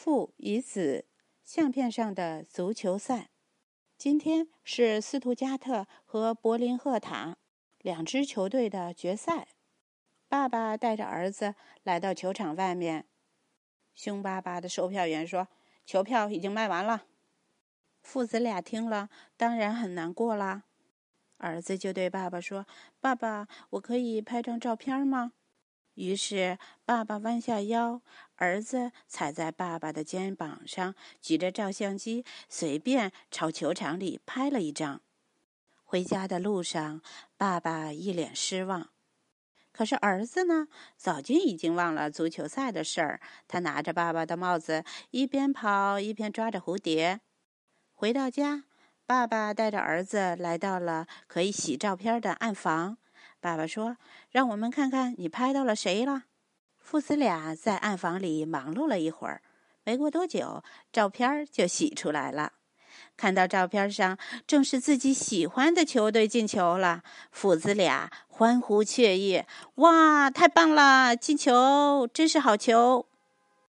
[0.00, 1.06] 父与子
[1.42, 3.30] 相片上的足球赛。
[3.96, 7.36] 今天是斯图加特和柏林赫塔
[7.80, 9.48] 两支球队的决赛。
[10.28, 13.06] 爸爸带着儿子来到球场外面，
[13.92, 15.48] 凶巴巴的售票员说
[15.84, 17.06] ：“球票已经卖完了。”
[18.00, 20.62] 父子俩听了，当然很难过啦。
[21.38, 22.64] 儿子就对爸爸说
[23.00, 25.32] ：“爸爸，我可以拍张照片吗？”
[25.98, 28.00] 于是，爸爸弯下腰，
[28.36, 35.00] 儿子踩在爸爸的肩膀上，举着照相机，随便朝球场里拍了一张。
[35.82, 37.02] 回家的路上，
[37.36, 38.90] 爸爸一脸失望。
[39.72, 43.20] 可是儿子呢，早就已经忘了足球赛的事儿。
[43.48, 47.20] 他拿着爸爸的帽子，一边跑一边抓着蝴蝶。
[47.92, 48.62] 回到家，
[49.04, 52.98] 爸爸带着儿子来到了可以洗照片的暗房。
[53.40, 53.96] 爸爸说
[54.30, 56.24] ：“让我们看看你拍到了谁了。”
[56.76, 59.42] 父子俩在暗房里忙碌了一会儿，
[59.84, 62.52] 没过多久，照片就洗出来了。
[63.16, 71.14] 看到照片上正是自己喜欢的球队进球了，父子俩欢呼雀跃：“哇，太棒了！
[71.14, 73.06] 进球，真是好球！”